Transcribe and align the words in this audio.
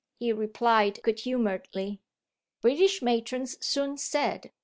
he 0.17 0.33
replied 0.33 0.99
good 1.03 1.19
humouredly. 1.19 1.99
"British 2.59 3.03
matron's 3.03 3.63
soon 3.63 3.95
said! 3.99 4.49